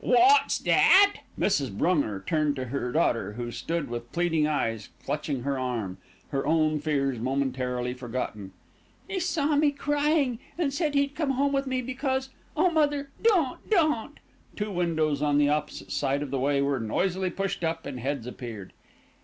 [0.03, 1.69] "What's that?" Mrs.
[1.69, 6.79] Brunger turned to her daughter, who stood with pleading eyes clutching her arm, her own
[6.79, 8.51] fears momentarily forgotten.
[9.07, 13.69] "He saw me crying and said he'd come home with me because Oh, mother, don't!
[13.69, 14.19] don't!"
[14.55, 18.25] Two windows on the opposite side of the way were noisily pushed up, and heads
[18.25, 18.73] appeared.